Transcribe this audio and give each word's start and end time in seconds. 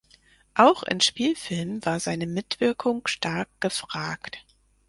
Auch 0.55 0.81
in 0.81 0.99
Spielfilmen 0.99 1.85
war 1.85 1.99
seine 1.99 2.25
Mitwirkung 2.25 3.05
stark 3.05 3.49
gefragt. 3.59 4.43